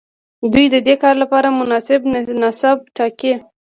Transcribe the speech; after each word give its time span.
دوی 0.51 0.65
ددې 0.75 0.95
کار 1.03 1.15
لپاره 1.23 1.55
مناسب 1.59 1.99
نصاب 2.41 2.77
ټاکي. 2.95 3.33